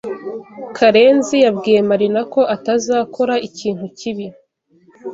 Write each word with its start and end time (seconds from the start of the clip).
Karenzi 0.77 1.35
yabwiye 1.45 1.79
Marina 1.89 2.21
ko 2.33 2.41
atazakora 2.55 3.35
ikintu 3.47 3.85
kibi. 3.97 4.25